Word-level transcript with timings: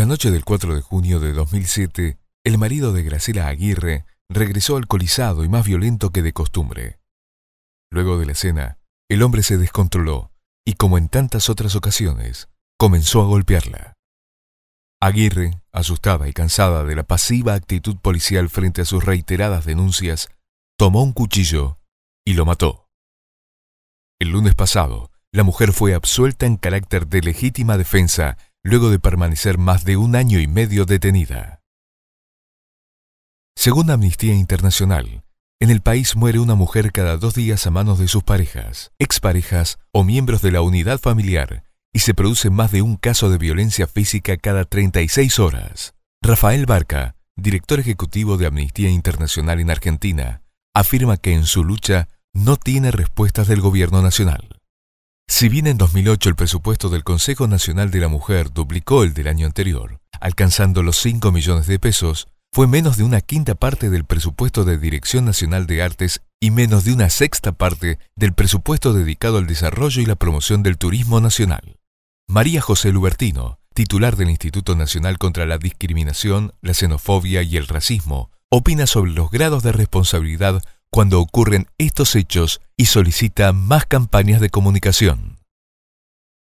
La 0.00 0.06
noche 0.06 0.30
del 0.30 0.46
4 0.46 0.76
de 0.76 0.80
junio 0.80 1.20
de 1.20 1.34
2007, 1.34 2.18
el 2.42 2.56
marido 2.56 2.94
de 2.94 3.02
Graciela 3.02 3.48
Aguirre 3.48 4.06
regresó 4.30 4.78
alcoholizado 4.78 5.44
y 5.44 5.50
más 5.50 5.66
violento 5.66 6.08
que 6.08 6.22
de 6.22 6.32
costumbre. 6.32 7.00
Luego 7.90 8.18
de 8.18 8.24
la 8.24 8.34
cena, 8.34 8.78
el 9.10 9.22
hombre 9.22 9.42
se 9.42 9.58
descontroló 9.58 10.32
y, 10.64 10.72
como 10.72 10.96
en 10.96 11.10
tantas 11.10 11.50
otras 11.50 11.76
ocasiones, 11.76 12.48
comenzó 12.78 13.20
a 13.20 13.26
golpearla. 13.26 13.92
Aguirre, 15.02 15.60
asustada 15.70 16.28
y 16.28 16.32
cansada 16.32 16.84
de 16.84 16.96
la 16.96 17.02
pasiva 17.02 17.52
actitud 17.52 17.98
policial 17.98 18.48
frente 18.48 18.80
a 18.80 18.86
sus 18.86 19.04
reiteradas 19.04 19.66
denuncias, 19.66 20.30
tomó 20.78 21.02
un 21.02 21.12
cuchillo 21.12 21.78
y 22.24 22.32
lo 22.32 22.46
mató. 22.46 22.88
El 24.18 24.30
lunes 24.30 24.54
pasado, 24.54 25.10
la 25.30 25.42
mujer 25.42 25.74
fue 25.74 25.92
absuelta 25.92 26.46
en 26.46 26.56
carácter 26.56 27.06
de 27.06 27.20
legítima 27.20 27.76
defensa 27.76 28.38
luego 28.62 28.90
de 28.90 28.98
permanecer 28.98 29.58
más 29.58 29.84
de 29.84 29.96
un 29.96 30.16
año 30.16 30.38
y 30.38 30.46
medio 30.46 30.84
detenida. 30.84 31.62
Según 33.56 33.90
Amnistía 33.90 34.34
Internacional, 34.34 35.22
en 35.60 35.70
el 35.70 35.82
país 35.82 36.16
muere 36.16 36.38
una 36.38 36.54
mujer 36.54 36.92
cada 36.92 37.16
dos 37.16 37.34
días 37.34 37.66
a 37.66 37.70
manos 37.70 37.98
de 37.98 38.08
sus 38.08 38.22
parejas, 38.22 38.92
exparejas 38.98 39.78
o 39.92 40.04
miembros 40.04 40.40
de 40.40 40.52
la 40.52 40.62
unidad 40.62 40.98
familiar 40.98 41.64
y 41.92 42.00
se 42.00 42.14
produce 42.14 42.50
más 42.50 42.70
de 42.72 42.82
un 42.82 42.96
caso 42.96 43.30
de 43.30 43.38
violencia 43.38 43.86
física 43.86 44.36
cada 44.36 44.64
36 44.64 45.38
horas. 45.38 45.94
Rafael 46.22 46.66
Barca, 46.66 47.16
director 47.36 47.80
ejecutivo 47.80 48.36
de 48.36 48.46
Amnistía 48.46 48.90
Internacional 48.90 49.60
en 49.60 49.70
Argentina, 49.70 50.42
afirma 50.74 51.16
que 51.16 51.34
en 51.34 51.44
su 51.44 51.64
lucha 51.64 52.08
no 52.32 52.56
tiene 52.56 52.90
respuestas 52.90 53.48
del 53.48 53.60
gobierno 53.60 54.02
nacional. 54.02 54.59
Si 55.30 55.48
bien 55.48 55.68
en 55.68 55.78
2008 55.78 56.28
el 56.28 56.34
presupuesto 56.34 56.88
del 56.88 57.04
Consejo 57.04 57.46
Nacional 57.46 57.92
de 57.92 58.00
la 58.00 58.08
Mujer 58.08 58.52
duplicó 58.52 59.04
el 59.04 59.14
del 59.14 59.28
año 59.28 59.46
anterior, 59.46 60.00
alcanzando 60.20 60.82
los 60.82 60.96
5 60.98 61.30
millones 61.30 61.68
de 61.68 61.78
pesos, 61.78 62.26
fue 62.52 62.66
menos 62.66 62.96
de 62.96 63.04
una 63.04 63.20
quinta 63.20 63.54
parte 63.54 63.90
del 63.90 64.04
presupuesto 64.04 64.64
de 64.64 64.76
Dirección 64.76 65.24
Nacional 65.24 65.68
de 65.68 65.82
Artes 65.82 66.20
y 66.40 66.50
menos 66.50 66.84
de 66.84 66.92
una 66.92 67.08
sexta 67.10 67.52
parte 67.52 68.00
del 68.16 68.34
presupuesto 68.34 68.92
dedicado 68.92 69.38
al 69.38 69.46
desarrollo 69.46 70.02
y 70.02 70.06
la 70.06 70.16
promoción 70.16 70.64
del 70.64 70.76
turismo 70.76 71.20
nacional. 71.20 71.76
María 72.28 72.60
José 72.60 72.90
Lubertino, 72.90 73.60
titular 73.72 74.16
del 74.16 74.30
Instituto 74.30 74.74
Nacional 74.74 75.16
contra 75.16 75.46
la 75.46 75.58
Discriminación, 75.58 76.54
la 76.60 76.74
Xenofobia 76.74 77.42
y 77.42 77.56
el 77.56 77.68
Racismo, 77.68 78.32
opina 78.50 78.88
sobre 78.88 79.12
los 79.12 79.30
grados 79.30 79.62
de 79.62 79.70
responsabilidad 79.70 80.60
cuando 80.90 81.20
ocurren 81.20 81.68
estos 81.78 82.16
hechos 82.16 82.60
y 82.76 82.86
solicita 82.86 83.52
más 83.52 83.86
campañas 83.86 84.40
de 84.40 84.50
comunicación. 84.50 85.38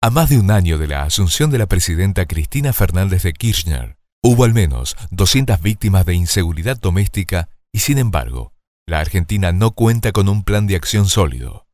A 0.00 0.11
más 0.11 0.30
de 0.30 0.38
un 0.38 0.50
año 0.50 0.78
de 0.78 0.86
la 0.86 1.03
asunción 1.03 1.50
de 1.50 1.58
la 1.58 1.66
presidenta 1.66 2.27
Cristina 2.27 2.72
Fernández 2.72 3.25
de 3.25 3.33
Kirchner, 3.33 3.97
hubo 4.22 4.44
al 4.44 4.55
menos 4.55 4.97
200 5.11 5.61
víctimas 5.61 6.06
de 6.06 6.14
inseguridad 6.14 6.78
doméstica 6.78 7.48
y 7.72 7.80
sin 7.80 7.98
embargo, 7.98 8.53
la 8.86 9.00
Argentina 9.00 9.50
no 9.50 9.72
cuenta 9.72 10.12
con 10.12 10.28
un 10.28 10.44
plan 10.44 10.69
de 10.69 10.77
acción 10.77 11.06
sólido. 11.06 11.66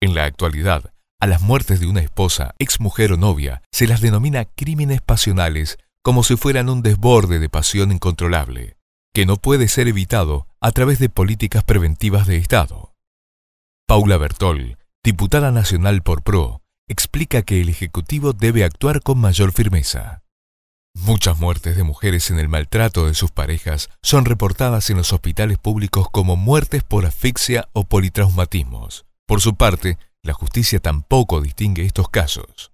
En 0.00 0.14
la 0.14 0.24
actualidad, 0.24 0.92
a 1.20 1.26
las 1.26 1.40
muertes 1.40 1.78
de 1.78 1.86
una 1.86 2.00
esposa, 2.00 2.54
exmujer 2.58 3.12
o 3.12 3.16
novia 3.16 3.62
se 3.70 3.86
las 3.86 4.00
denomina 4.00 4.44
crímenes 4.44 5.00
pasionales 5.00 5.78
como 6.02 6.24
si 6.24 6.36
fueran 6.36 6.68
un 6.68 6.82
desborde 6.82 7.38
de 7.38 7.48
pasión 7.48 7.92
incontrolable, 7.92 8.76
que 9.16 9.24
no 9.24 9.38
puede 9.38 9.68
ser 9.68 9.88
evitado 9.88 10.46
a 10.60 10.72
través 10.72 10.98
de 10.98 11.08
políticas 11.08 11.64
preventivas 11.64 12.26
de 12.26 12.36
Estado. 12.36 12.92
Paula 13.86 14.18
Bertol, 14.18 14.76
diputada 15.02 15.50
nacional 15.50 16.02
por 16.02 16.22
PRO, 16.22 16.60
explica 16.86 17.40
que 17.40 17.62
el 17.62 17.70
Ejecutivo 17.70 18.34
debe 18.34 18.62
actuar 18.62 19.00
con 19.00 19.16
mayor 19.16 19.52
firmeza. 19.52 20.22
Muchas 20.94 21.38
muertes 21.38 21.78
de 21.78 21.82
mujeres 21.82 22.30
en 22.30 22.38
el 22.38 22.50
maltrato 22.50 23.06
de 23.06 23.14
sus 23.14 23.30
parejas 23.30 23.88
son 24.02 24.26
reportadas 24.26 24.90
en 24.90 24.98
los 24.98 25.14
hospitales 25.14 25.56
públicos 25.56 26.08
como 26.12 26.36
muertes 26.36 26.84
por 26.84 27.06
asfixia 27.06 27.70
o 27.72 27.84
politraumatismos. 27.84 29.06
Por 29.26 29.40
su 29.40 29.54
parte, 29.54 29.96
la 30.22 30.34
justicia 30.34 30.78
tampoco 30.78 31.40
distingue 31.40 31.86
estos 31.86 32.10
casos. 32.10 32.70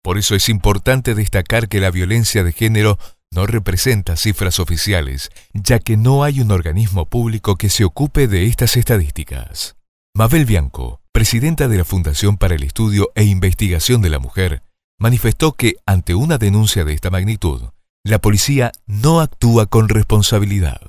Por 0.00 0.16
eso 0.16 0.36
es 0.36 0.48
importante 0.48 1.16
destacar 1.16 1.68
que 1.68 1.80
la 1.80 1.90
violencia 1.90 2.44
de 2.44 2.52
género 2.52 3.00
no 3.32 3.46
representa 3.46 4.16
cifras 4.16 4.60
oficiales, 4.60 5.30
ya 5.54 5.78
que 5.78 5.96
no 5.96 6.22
hay 6.22 6.40
un 6.40 6.50
organismo 6.50 7.06
público 7.06 7.56
que 7.56 7.70
se 7.70 7.84
ocupe 7.84 8.28
de 8.28 8.46
estas 8.46 8.76
estadísticas. 8.76 9.76
Mabel 10.14 10.44
Bianco, 10.44 11.00
presidenta 11.12 11.68
de 11.68 11.78
la 11.78 11.84
Fundación 11.84 12.36
para 12.36 12.54
el 12.54 12.62
Estudio 12.62 13.10
e 13.14 13.24
Investigación 13.24 14.02
de 14.02 14.10
la 14.10 14.18
Mujer, 14.18 14.62
manifestó 15.00 15.52
que 15.52 15.76
ante 15.86 16.14
una 16.14 16.36
denuncia 16.36 16.84
de 16.84 16.92
esta 16.92 17.10
magnitud, 17.10 17.70
la 18.04 18.20
policía 18.20 18.72
no 18.86 19.20
actúa 19.20 19.66
con 19.66 19.88
responsabilidad. 19.88 20.80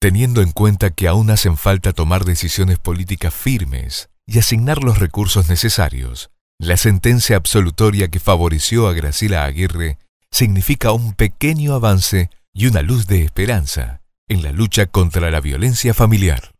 Teniendo 0.00 0.40
en 0.40 0.52
cuenta 0.52 0.90
que 0.90 1.08
aún 1.08 1.30
hacen 1.30 1.56
falta 1.56 1.92
tomar 1.92 2.24
decisiones 2.24 2.78
políticas 2.78 3.34
firmes 3.34 4.08
y 4.26 4.38
asignar 4.38 4.82
los 4.82 4.98
recursos 4.98 5.48
necesarios, 5.48 6.30
la 6.58 6.76
sentencia 6.76 7.36
absolutoria 7.36 8.08
que 8.08 8.20
favoreció 8.20 8.88
a 8.88 8.92
Graciela 8.92 9.44
Aguirre 9.44 9.98
significa 10.30 10.92
un 10.92 11.14
pequeño 11.14 11.74
avance 11.74 12.30
y 12.52 12.66
una 12.66 12.82
luz 12.82 13.06
de 13.06 13.22
esperanza 13.22 14.00
en 14.28 14.42
la 14.42 14.52
lucha 14.52 14.86
contra 14.86 15.30
la 15.30 15.40
violencia 15.40 15.94
familiar. 15.94 16.57